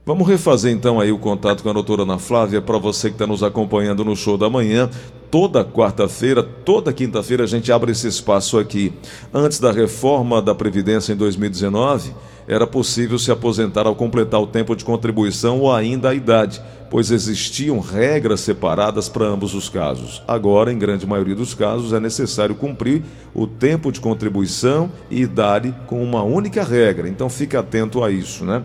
Vamos 0.05 0.27
refazer 0.27 0.71
então 0.71 0.99
aí 0.99 1.11
o 1.11 1.17
contato 1.17 1.63
com 1.63 1.69
a 1.69 1.73
doutora 1.73 2.03
Ana 2.03 2.19
Flávia 2.19 2.61
para 2.61 2.77
você 2.77 3.09
que 3.09 3.15
está 3.15 3.25
nos 3.25 3.41
acompanhando 3.41 4.05
no 4.05 4.15
show 4.15 4.37
da 4.37 4.49
manhã. 4.49 4.89
Toda 5.31 5.63
quarta-feira, 5.63 6.41
toda 6.41 6.91
quinta-feira 6.91 7.43
a 7.43 7.47
gente 7.47 7.71
abre 7.71 7.91
esse 7.91 8.07
espaço 8.07 8.57
aqui. 8.57 8.91
Antes 9.31 9.59
da 9.59 9.71
reforma 9.71 10.41
da 10.41 10.55
Previdência 10.55 11.13
em 11.13 11.15
2019, 11.15 12.15
era 12.47 12.65
possível 12.65 13.19
se 13.19 13.31
aposentar 13.31 13.85
ao 13.85 13.95
completar 13.95 14.41
o 14.41 14.47
tempo 14.47 14.75
de 14.75 14.83
contribuição 14.83 15.59
ou 15.59 15.71
ainda 15.71 16.09
a 16.09 16.15
idade, 16.15 16.59
pois 16.89 17.11
existiam 17.11 17.79
regras 17.79 18.39
separadas 18.39 19.07
para 19.07 19.27
ambos 19.27 19.53
os 19.53 19.69
casos. 19.69 20.23
Agora, 20.27 20.73
em 20.73 20.79
grande 20.79 21.05
maioria 21.05 21.35
dos 21.35 21.53
casos, 21.53 21.93
é 21.93 21.99
necessário 21.99 22.55
cumprir 22.55 23.03
o 23.35 23.45
tempo 23.45 23.91
de 23.91 23.99
contribuição 23.99 24.91
e 25.11 25.21
idade 25.21 25.75
com 25.85 26.03
uma 26.03 26.23
única 26.23 26.63
regra. 26.63 27.07
Então 27.07 27.29
fique 27.29 27.55
atento 27.55 28.03
a 28.03 28.09
isso, 28.09 28.43
né? 28.43 28.63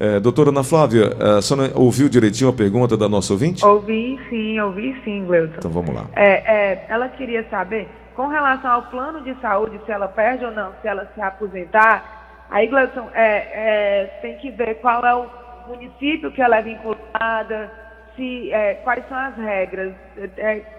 É, 0.00 0.18
doutora 0.18 0.48
Ana 0.48 0.64
Flávia, 0.64 1.14
é, 1.20 1.36
a 1.36 1.42
senhora 1.42 1.72
ouviu 1.74 2.08
direitinho 2.08 2.48
a 2.48 2.54
pergunta 2.54 2.96
da 2.96 3.06
nossa 3.06 3.34
ouvinte? 3.34 3.62
Ouvi 3.62 4.18
sim, 4.30 4.58
ouvi 4.58 4.98
sim, 5.04 5.26
Gleuton. 5.26 5.56
Então 5.58 5.70
vamos 5.70 5.94
lá. 5.94 6.06
É, 6.16 6.70
é, 6.72 6.86
ela 6.88 7.06
queria 7.10 7.46
saber, 7.50 7.86
com 8.16 8.26
relação 8.26 8.70
ao 8.70 8.82
plano 8.84 9.20
de 9.20 9.38
saúde, 9.42 9.78
se 9.84 9.92
ela 9.92 10.08
perde 10.08 10.42
ou 10.42 10.52
não, 10.52 10.72
se 10.80 10.88
ela 10.88 11.06
se 11.14 11.20
aposentar, 11.20 12.46
aí, 12.48 12.66
Gleuton, 12.66 13.10
é, 13.12 13.26
é, 13.52 14.04
tem 14.22 14.38
que 14.38 14.50
ver 14.50 14.76
qual 14.76 15.04
é 15.04 15.14
o 15.14 15.26
município 15.68 16.32
que 16.32 16.40
ela 16.40 16.56
é 16.56 16.62
vinculada, 16.62 17.70
se, 18.16 18.50
quais 18.82 19.06
são 19.06 19.18
as 19.18 19.36
regras, 19.36 19.92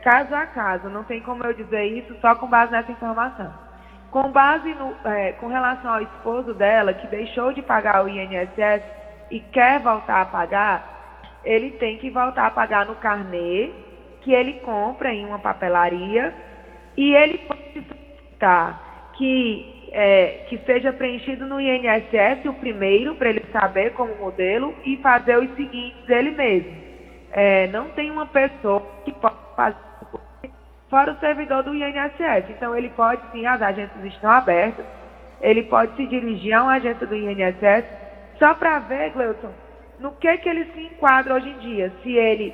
caso 0.04 0.34
a 0.34 0.48
caso, 0.48 0.90
não 0.90 1.04
tem 1.04 1.22
como 1.22 1.44
eu 1.44 1.54
dizer 1.54 1.86
isso 1.86 2.16
só 2.22 2.34
com 2.34 2.48
base 2.48 2.72
nessa 2.72 2.92
informação. 2.92 3.54
Com 4.10 4.32
base 4.32 4.68
no, 4.74 4.94
com 5.40 5.48
relação 5.48 5.94
ao 5.94 6.02
esposo 6.02 6.54
dela, 6.54 6.94
que 6.94 7.08
deixou 7.08 7.54
de 7.54 7.62
pagar 7.62 8.04
o 8.04 8.10
INSS, 8.10 8.84
e 9.32 9.40
quer 9.40 9.80
voltar 9.80 10.22
a 10.22 10.26
pagar, 10.26 11.32
ele 11.44 11.72
tem 11.72 11.98
que 11.98 12.10
voltar 12.10 12.48
a 12.48 12.52
pagar 12.52 12.86
no 12.86 12.96
carnê 12.96 13.72
que 14.22 14.32
ele 14.32 14.54
compra 14.60 15.12
em 15.12 15.26
uma 15.26 15.40
papelaria 15.40 16.34
e 16.96 17.16
ele 17.16 17.40
pode 17.40 17.62
solicitar 17.74 19.12
que, 19.14 19.90
é, 19.92 20.46
que 20.48 20.58
seja 20.60 20.94
preenchido 20.94 21.46
no 21.46 21.60
INSS 21.60 22.46
o 22.46 22.54
primeiro, 22.54 23.16
para 23.16 23.30
ele 23.30 23.44
saber 23.52 23.94
como 23.94 24.16
modelo, 24.16 24.76
e 24.86 24.98
fazer 24.98 25.38
os 25.38 25.50
seguintes 25.56 26.08
ele 26.08 26.32
mesmo. 26.32 26.76
É, 27.32 27.68
não 27.68 27.90
tem 27.90 28.12
uma 28.12 28.26
pessoa 28.26 28.82
que 29.06 29.12
pode 29.14 29.36
fazer 29.56 29.78
fora 30.90 31.14
o 31.14 31.20
servidor 31.20 31.64
do 31.64 31.74
INSS. 31.74 32.50
Então 32.50 32.76
ele 32.76 32.90
pode 32.90 33.22
sim, 33.32 33.46
as 33.46 33.62
agências 33.62 34.04
estão 34.06 34.30
abertas, 34.30 34.86
ele 35.40 35.64
pode 35.64 35.96
se 35.96 36.06
dirigir 36.06 36.54
a 36.54 36.64
uma 36.64 36.74
agência 36.74 37.08
do 37.08 37.16
INSS 37.16 38.01
só 38.42 38.56
para 38.56 38.80
ver, 38.80 39.12
Gleuton, 39.12 39.54
no 40.00 40.14
que, 40.14 40.36
que 40.40 40.50
ele 40.50 40.66
se 40.74 40.82
enquadra 40.82 41.36
hoje 41.36 41.48
em 41.48 41.60
dia. 41.60 41.94
Se 42.02 42.12
ele 42.12 42.52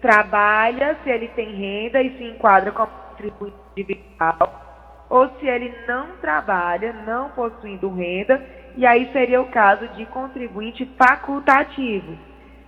trabalha, 0.00 0.96
se 1.02 1.10
ele 1.10 1.26
tem 1.28 1.52
renda 1.52 2.00
e 2.00 2.16
se 2.16 2.22
enquadra 2.22 2.70
como 2.70 2.92
contribuinte 3.08 3.56
individual, 3.76 5.06
ou 5.10 5.28
se 5.40 5.46
ele 5.48 5.74
não 5.88 6.06
trabalha, 6.18 6.92
não 7.04 7.30
possuindo 7.30 7.92
renda, 7.92 8.40
e 8.76 8.86
aí 8.86 9.10
seria 9.12 9.40
o 9.40 9.50
caso 9.50 9.88
de 9.88 10.06
contribuinte 10.06 10.86
facultativo. 10.96 12.16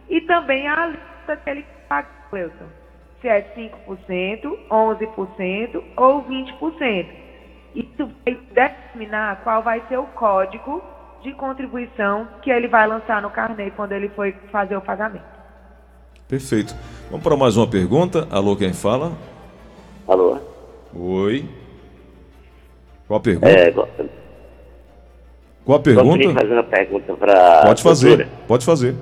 E 0.09 0.21
também 0.23 0.67
a 0.67 0.87
lista 0.87 1.37
que 1.37 1.49
ele 1.49 1.65
paga, 1.89 2.09
Gleuton. 2.33 2.67
se 3.21 3.29
é 3.29 3.43
5%, 3.55 4.59
11% 4.69 5.85
ou 5.97 6.25
20%. 6.25 7.07
Isso 7.77 8.11
vai 8.25 8.35
determinar 8.35 9.43
qual 9.45 9.63
vai 9.63 9.81
ser 9.89 9.99
o 9.99 10.07
código 10.07 10.83
de 11.23 11.33
contribuição 11.35 12.27
que 12.43 12.51
ele 12.51 12.69
vai 12.69 12.87
lançar 12.87 13.23
no 13.23 13.31
carnê 13.31 13.71
quando 13.71 13.93
ele 13.93 14.09
for 14.11 14.33
fazer 14.51 14.77
o 14.77 14.81
pagamento. 14.81 15.25
Perfeito. 16.29 16.75
Vamos 17.11 17.23
para 17.23 17.37
mais 17.37 17.57
uma 17.57 17.69
pergunta. 17.69 18.27
Alô, 18.31 18.57
quem 18.57 18.73
fala? 18.73 19.13
Alô? 20.09 20.39
Oi. 20.95 21.45
Qual 23.07 23.19
a 23.19 23.23
pergunta? 23.23 23.49
É, 23.49 23.71
Qual 23.71 25.79
a 25.79 25.81
pergunta? 25.81 26.05
Gostaria 26.05 26.29
de 26.29 26.35
fazer 26.35 26.53
uma 26.53 26.65
pergunta 26.65 27.15
para 27.15 27.63
Pode 27.63 27.83
fazer, 27.83 28.29
pode 28.49 28.65
fazer. 28.65 28.95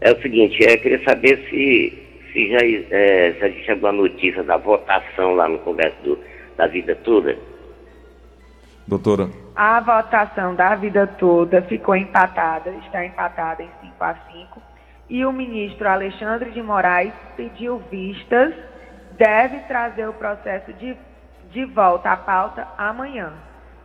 É 0.00 0.12
o 0.12 0.22
seguinte, 0.22 0.62
eu 0.62 0.78
queria 0.78 1.02
saber 1.04 1.38
se, 1.50 1.98
se 2.32 2.50
já 2.50 2.58
é, 2.96 3.34
se 3.38 3.44
a 3.44 3.48
gente 3.48 3.64
chegou 3.64 3.88
a 3.88 3.92
notícia 3.92 4.42
da 4.44 4.56
votação 4.56 5.34
lá 5.34 5.48
no 5.48 5.58
Congresso 5.58 5.96
do, 6.02 6.18
da 6.56 6.66
Vida 6.66 6.94
Toda. 7.04 7.36
Doutora. 8.86 9.28
A 9.60 9.80
votação 9.80 10.54
da 10.54 10.76
vida 10.76 11.04
toda 11.04 11.60
ficou 11.62 11.96
empatada, 11.96 12.70
está 12.70 13.04
empatada 13.04 13.60
em 13.60 13.70
5 13.80 14.04
a 14.04 14.14
5. 14.14 14.62
E 15.10 15.26
o 15.26 15.32
ministro 15.32 15.88
Alexandre 15.88 16.52
de 16.52 16.62
Moraes 16.62 17.12
pediu 17.36 17.78
vistas, 17.90 18.54
deve 19.16 19.58
trazer 19.66 20.08
o 20.08 20.12
processo 20.12 20.72
de, 20.74 20.96
de 21.50 21.64
volta 21.64 22.12
à 22.12 22.16
pauta 22.16 22.68
amanhã. 22.78 23.32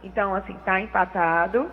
Então, 0.04 0.36
assim, 0.36 0.54
está 0.54 0.80
empatado 0.80 1.72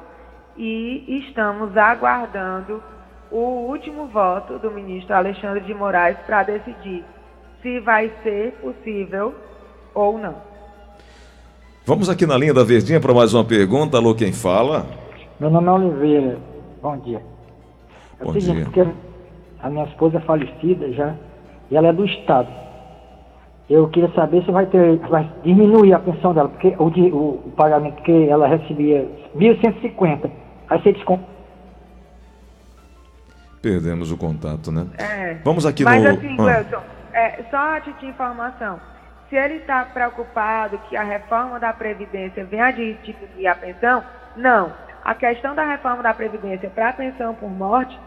e 0.56 1.26
estamos 1.26 1.76
aguardando 1.76 2.82
o 3.30 3.68
último 3.68 4.06
voto 4.06 4.58
do 4.58 4.70
ministro 4.70 5.14
Alexandre 5.14 5.60
de 5.60 5.74
Moraes 5.74 6.16
para 6.20 6.42
decidir 6.42 7.04
se 7.60 7.80
vai 7.80 8.10
ser 8.22 8.52
possível 8.62 9.34
ou 9.92 10.16
não. 10.16 10.49
Vamos 11.86 12.08
aqui 12.08 12.26
na 12.26 12.36
linha 12.36 12.54
da 12.54 12.62
Verdinha 12.64 13.00
para 13.00 13.12
mais 13.14 13.34
uma 13.34 13.44
pergunta. 13.44 13.96
Alô, 13.96 14.14
quem 14.14 14.32
fala? 14.32 14.86
Meu 15.38 15.50
nome 15.50 15.68
é 15.68 15.70
Oliveira. 15.70 16.38
Bom 16.82 16.96
dia. 16.98 17.22
É 18.20 18.24
Bom 18.24 18.30
o 18.30 18.32
seguinte, 18.34 18.54
dia. 18.56 18.64
porque 18.64 18.86
a 19.62 19.70
minha 19.70 19.84
esposa 19.86 20.18
é 20.18 20.20
falecida 20.20 20.92
já 20.92 21.14
e 21.70 21.76
ela 21.76 21.88
é 21.88 21.92
do 21.92 22.04
Estado. 22.04 22.48
Eu 23.68 23.88
queria 23.88 24.10
saber 24.14 24.44
se 24.44 24.50
vai 24.50 24.66
ter, 24.66 24.98
vai 25.08 25.30
diminuir 25.44 25.92
a 25.94 25.98
pensão 26.00 26.34
dela, 26.34 26.48
porque 26.48 26.74
o, 26.78 26.90
de- 26.90 27.12
o, 27.12 27.40
o 27.46 27.52
pagamento 27.56 28.02
que 28.02 28.28
ela 28.28 28.48
recebia 28.48 29.08
1.150, 29.36 30.28
aí 30.68 30.82
você 30.82 30.92
desconta. 30.92 31.24
Perdemos 33.62 34.10
o 34.10 34.16
contato, 34.16 34.72
né? 34.72 34.86
É. 34.98 35.34
Vamos 35.44 35.66
aqui 35.66 35.84
Mas 35.84 36.02
no. 36.02 36.10
assim, 36.10 36.36
Ah. 36.38 36.42
Wilson, 36.42 36.82
é, 37.12 37.42
só 37.50 37.56
a 37.76 37.80
título 37.80 38.00
de 38.00 38.06
informação. 38.08 38.80
Se 39.30 39.36
ele 39.36 39.58
está 39.58 39.84
preocupado 39.84 40.76
que 40.88 40.96
a 40.96 41.04
reforma 41.04 41.60
da 41.60 41.72
Previdência 41.72 42.44
venha 42.44 42.66
a 42.66 42.70
diminuir 42.72 43.46
a 43.46 43.54
pensão, 43.54 44.04
não. 44.36 44.74
A 45.04 45.14
questão 45.14 45.54
da 45.54 45.64
reforma 45.64 46.02
da 46.02 46.12
Previdência 46.12 46.68
para 46.68 46.88
a 46.88 46.92
pensão 46.92 47.32
por 47.36 47.48
morte 47.48 47.98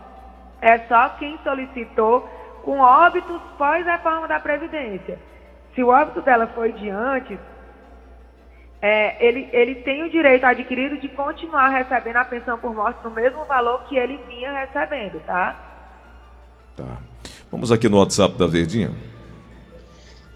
é 0.61 0.79
só 0.79 1.09
quem 1.17 1.39
solicitou 1.41 2.29
com 2.63 2.79
óbitos 2.79 3.41
pós-reforma 3.57 4.27
da 4.27 4.37
Previdência. 4.39 5.17
Se 5.73 5.81
o 5.81 5.87
óbito 5.87 6.21
dela 6.21 6.47
foi 6.47 6.73
de 6.73 6.89
antes, 6.89 7.39
é, 8.81 9.25
ele, 9.25 9.49
ele 9.53 9.75
tem 9.75 10.03
o 10.03 10.09
direito 10.09 10.45
adquirido 10.45 10.97
de 10.97 11.07
continuar 11.07 11.69
recebendo 11.69 12.17
a 12.17 12.25
pensão 12.25 12.57
por 12.59 12.75
morte 12.75 12.99
no 13.01 13.11
mesmo 13.11 13.45
valor 13.45 13.85
que 13.85 13.95
ele 13.95 14.17
vinha 14.27 14.51
recebendo, 14.51 15.21
tá? 15.25 15.55
Tá. 16.75 16.97
Vamos 17.49 17.71
aqui 17.71 17.87
no 17.87 17.99
WhatsApp 17.99 18.37
da 18.37 18.45
Verdinha. 18.45 18.91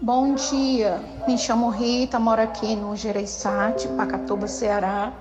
Bom 0.00 0.34
dia, 0.34 1.00
me 1.26 1.36
chamo 1.36 1.70
Rita, 1.70 2.20
moro 2.20 2.40
aqui 2.40 2.76
no 2.76 2.94
Gereissati, 2.94 3.88
Pacatuba, 3.88 4.46
Ceará. 4.46 5.12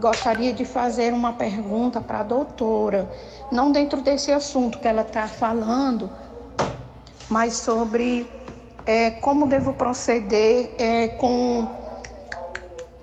Gostaria 0.00 0.52
de 0.52 0.64
fazer 0.64 1.12
uma 1.12 1.34
pergunta 1.34 2.00
para 2.00 2.18
a 2.18 2.22
doutora, 2.24 3.08
não 3.52 3.70
dentro 3.70 4.02
desse 4.02 4.32
assunto 4.32 4.80
que 4.80 4.88
ela 4.88 5.02
está 5.02 5.28
falando, 5.28 6.10
mas 7.30 7.54
sobre 7.54 8.28
é, 8.84 9.12
como 9.12 9.46
devo 9.46 9.72
proceder 9.74 10.74
é, 10.76 11.06
com 11.06 11.68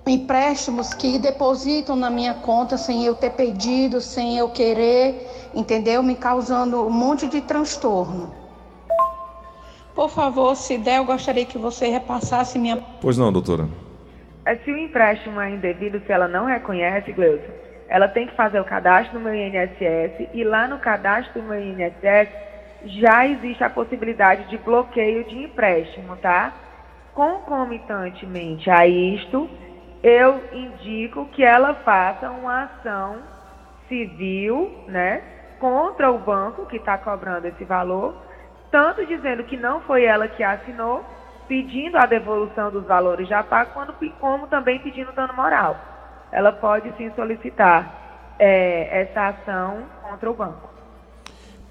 empréstimos 0.05 0.93
que 0.93 1.17
depositam 1.17 1.95
na 1.95 2.09
minha 2.09 2.33
conta 2.33 2.77
sem 2.77 3.05
eu 3.05 3.15
ter 3.15 3.29
pedido, 3.29 4.01
sem 4.01 4.37
eu 4.37 4.49
querer, 4.49 5.49
entendeu? 5.55 6.03
Me 6.03 6.15
causando 6.15 6.85
um 6.85 6.89
monte 6.89 7.27
de 7.27 7.39
transtorno. 7.39 8.40
Por 9.95 10.09
favor, 10.09 10.55
se 10.55 10.77
der, 10.77 10.97
eu 10.97 11.05
gostaria 11.05 11.45
que 11.45 11.57
você 11.57 11.87
repassasse 11.87 12.57
minha. 12.57 12.77
Pois 13.01 13.17
não, 13.17 13.31
doutora. 13.31 13.67
É, 14.45 14.55
Se 14.55 14.71
o 14.71 14.77
empréstimo 14.77 15.39
é 15.39 15.49
indevido, 15.49 16.01
se 16.05 16.11
ela 16.11 16.27
não 16.27 16.45
reconhece, 16.45 17.11
Gleuson, 17.11 17.51
ela 17.87 18.07
tem 18.07 18.25
que 18.25 18.35
fazer 18.35 18.59
o 18.59 18.65
cadastro 18.65 19.19
no 19.19 19.25
meu 19.25 19.35
INSS 19.35 20.29
e 20.33 20.43
lá 20.43 20.67
no 20.67 20.79
cadastro 20.79 21.41
do 21.41 21.47
meu 21.47 21.59
INSS 21.59 22.29
já 22.85 23.27
existe 23.27 23.63
a 23.63 23.69
possibilidade 23.69 24.49
de 24.49 24.57
bloqueio 24.57 25.23
de 25.25 25.43
empréstimo, 25.43 26.15
tá? 26.17 26.53
Concomitantemente 27.13 28.69
a 28.69 28.87
isto, 28.87 29.49
eu 30.01 30.41
indico 30.51 31.25
que 31.33 31.43
ela 31.43 31.75
faça 31.75 32.31
uma 32.31 32.63
ação 32.63 33.17
civil, 33.87 34.71
né, 34.87 35.21
contra 35.59 36.09
o 36.09 36.17
banco 36.17 36.65
que 36.65 36.77
está 36.77 36.97
cobrando 36.97 37.45
esse 37.47 37.63
valor, 37.65 38.15
tanto 38.71 39.05
dizendo 39.05 39.43
que 39.43 39.57
não 39.57 39.81
foi 39.81 40.05
ela 40.05 40.27
que 40.27 40.43
assinou, 40.43 41.03
pedindo 41.47 41.97
a 41.97 42.05
devolução 42.05 42.71
dos 42.71 42.85
valores 42.85 43.27
já 43.27 43.43
pagos, 43.43 43.73
quando- 43.73 43.93
como 44.19 44.47
também 44.47 44.79
pedindo 44.79 45.11
dano 45.11 45.33
moral. 45.33 45.75
Ela 46.31 46.51
pode 46.53 46.91
sim 46.97 47.11
solicitar 47.15 47.99
é, 48.43 49.01
essa 49.03 49.27
ação 49.27 49.83
contra 50.01 50.31
o 50.31 50.33
banco. 50.33 50.67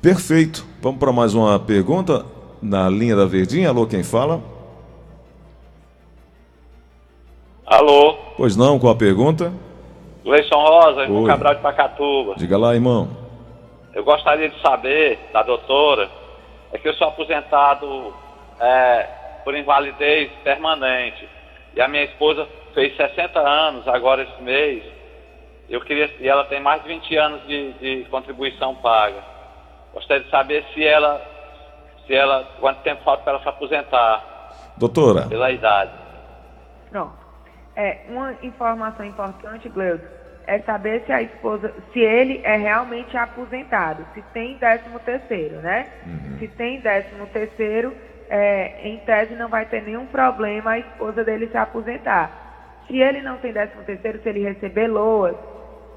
Perfeito. 0.00 0.64
Vamos 0.80 1.00
para 1.00 1.10
mais 1.12 1.34
uma 1.34 1.58
pergunta 1.58 2.24
na 2.62 2.88
linha 2.88 3.16
da 3.16 3.24
Verdinha. 3.26 3.70
Alô, 3.70 3.86
quem 3.88 4.04
fala? 4.04 4.40
Alô, 7.66 8.16
Pois 8.36 8.56
não, 8.56 8.78
qual 8.78 8.92
a 8.92 8.96
pergunta? 8.96 9.52
Gleison 10.24 10.56
Rosa, 10.56 11.02
irmão 11.02 11.22
Oi. 11.22 11.26
Cabral 11.28 11.54
de 11.56 11.60
Pacatuba. 11.60 12.34
Diga 12.36 12.56
lá, 12.56 12.74
irmão. 12.74 13.08
Eu 13.94 14.04
gostaria 14.04 14.48
de 14.48 14.60
saber 14.60 15.18
da 15.32 15.42
doutora, 15.42 16.08
é 16.72 16.78
que 16.78 16.88
eu 16.88 16.94
sou 16.94 17.08
aposentado 17.08 18.14
é, 18.60 19.02
por 19.44 19.54
invalidez 19.54 20.30
permanente. 20.44 21.28
E 21.74 21.80
a 21.80 21.88
minha 21.88 22.04
esposa 22.04 22.46
fez 22.74 22.96
60 22.96 23.38
anos 23.38 23.86
agora 23.88 24.22
esse 24.22 24.42
mês. 24.42 24.84
Eu 25.68 25.80
queria, 25.80 26.10
e 26.18 26.28
ela 26.28 26.44
tem 26.44 26.60
mais 26.60 26.82
de 26.82 26.88
20 26.88 27.16
anos 27.16 27.46
de, 27.46 27.72
de 27.74 28.04
contribuição 28.10 28.74
paga. 28.76 29.22
Gostaria 29.92 30.24
de 30.24 30.30
saber 30.30 30.64
se 30.74 30.84
ela, 30.84 31.20
se 32.06 32.14
ela, 32.14 32.44
quanto 32.60 32.82
tempo 32.82 33.02
falta 33.04 33.22
para 33.22 33.32
ela 33.34 33.42
se 33.42 33.48
aposentar, 33.48 34.24
Doutora, 34.76 35.28
pela 35.28 35.50
idade. 35.50 35.92
Pronto. 36.90 37.12
É, 37.76 38.00
uma 38.08 38.32
informação 38.42 39.04
importante, 39.04 39.68
Gleudo, 39.68 40.02
é 40.46 40.58
saber 40.60 41.02
se 41.06 41.12
a 41.12 41.22
esposa, 41.22 41.72
se 41.92 42.00
ele 42.00 42.40
é 42.44 42.56
realmente 42.56 43.16
aposentado, 43.16 44.06
se 44.14 44.22
tem 44.32 44.56
décimo 44.56 44.98
terceiro, 45.00 45.56
né? 45.56 45.86
Se 46.38 46.48
tem 46.48 46.80
décimo 46.80 47.26
terceiro, 47.26 47.94
é, 48.28 48.88
em 48.88 48.98
tese 48.98 49.34
não 49.34 49.48
vai 49.48 49.66
ter 49.66 49.82
nenhum 49.82 50.06
problema 50.06 50.72
a 50.72 50.78
esposa 50.78 51.24
dele 51.24 51.48
se 51.48 51.56
aposentar. 51.56 52.30
Se 52.86 52.96
ele 52.96 53.20
não 53.22 53.36
tem 53.38 53.52
décimo 53.52 53.82
terceiro, 53.84 54.20
se 54.22 54.28
ele 54.28 54.42
receber 54.42 54.88
loas, 54.88 55.36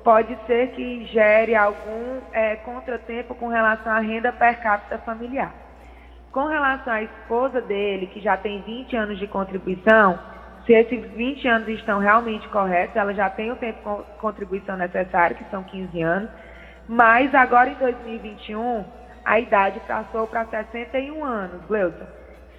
pode 0.04 0.38
ser 0.46 0.70
que 0.72 1.06
gere 1.06 1.56
algum 1.56 2.20
é, 2.32 2.56
contratempo 2.58 3.34
com 3.36 3.48
relação 3.48 3.92
à 3.92 4.00
renda 4.00 4.32
per 4.32 4.62
capita 4.62 4.98
familiar. 5.00 5.54
Com 6.32 6.46
relação 6.46 6.94
à 6.94 7.04
esposa 7.04 7.62
dele, 7.62 8.08
que 8.08 8.20
já 8.20 8.36
tem 8.36 8.62
20 8.62 8.96
anos 8.96 9.20
de 9.20 9.28
contribuição, 9.28 10.20
se 10.66 10.74
esses 10.74 11.06
20 11.12 11.48
anos 11.48 11.68
estão 11.68 12.00
realmente 12.00 12.48
corretos, 12.50 12.96
ela 12.96 13.14
já 13.14 13.30
tem 13.30 13.52
o 13.52 13.56
tempo 13.56 13.78
de 13.78 13.84
con- 13.84 14.04
contribuição 14.20 14.78
necessário, 14.78 15.36
que 15.36 15.44
são 15.52 15.64
15 15.64 16.02
anos, 16.02 16.30
mas 16.88 17.34
agora 17.36 17.70
em 17.70 17.76
2021, 17.76 18.86
a 19.26 19.40
idade 19.40 19.80
passou 19.88 20.28
para 20.28 20.46
61 20.46 21.24
anos, 21.24 21.66
Gleuton. 21.68 22.06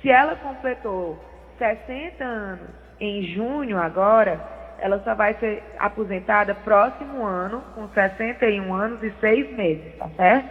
Se 0.01 0.11
ela 0.11 0.37
completou 0.37 1.19
60 1.59 2.25
anos 2.25 2.69
em 3.01 3.23
junho 3.35 3.79
agora, 3.79 4.41
ela 4.79 4.99
só 5.01 5.15
vai 5.15 5.35
ser 5.35 5.63
aposentada 5.79 6.55
próximo 6.55 7.25
ano, 7.25 7.63
com 7.75 7.89
61 7.89 8.73
anos 8.75 9.03
e 9.03 9.11
6 9.21 9.57
meses, 9.57 9.97
tá 9.99 10.09
certo? 10.17 10.49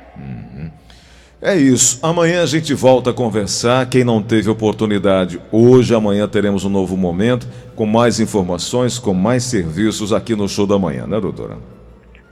É 1.44 1.56
isso. 1.56 2.00
Amanhã 2.02 2.42
a 2.42 2.46
gente 2.46 2.74
volta 2.74 3.10
a 3.10 3.14
conversar. 3.14 3.86
Quem 3.88 4.04
não 4.04 4.24
teve 4.24 4.50
oportunidade 4.50 5.42
hoje, 5.52 5.94
amanhã 5.94 6.28
teremos 6.28 6.64
um 6.64 6.70
novo 6.70 6.96
momento 6.96 7.48
com 7.76 7.86
mais 7.86 8.20
informações, 8.20 8.98
com 8.98 9.14
mais 9.14 9.44
serviços 9.44 10.14
aqui 10.14 10.36
no 10.36 10.48
Show 10.48 10.66
da 10.66 10.80
Manhã, 10.80 11.06
né, 11.06 11.20
doutora? 11.20 11.58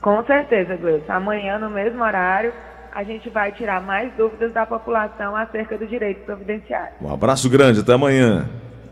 Com 0.00 0.24
certeza, 0.24 0.76
Gleison. 0.76 1.04
Amanhã, 1.08 1.58
no 1.58 1.70
mesmo 1.70 2.02
horário, 2.02 2.52
a 2.92 3.04
gente 3.04 3.28
vai 3.30 3.52
tirar 3.52 3.80
mais 3.80 4.12
dúvidas 4.14 4.52
da 4.52 4.66
população 4.66 5.36
acerca 5.36 5.78
do 5.78 5.86
direito 5.86 6.24
providenciário. 6.24 6.94
Um 7.00 7.12
abraço 7.12 7.48
grande, 7.48 7.80
até 7.80 7.92
amanhã. 7.92 8.48